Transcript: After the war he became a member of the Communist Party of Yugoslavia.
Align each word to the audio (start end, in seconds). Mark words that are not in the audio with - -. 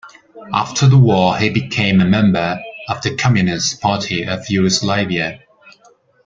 After 0.51 0.87
the 0.89 0.97
war 0.97 1.37
he 1.37 1.51
became 1.51 2.01
a 2.01 2.05
member 2.05 2.59
of 2.89 3.03
the 3.03 3.15
Communist 3.15 3.81
Party 3.81 4.25
of 4.25 4.49
Yugoslavia. 4.49 5.41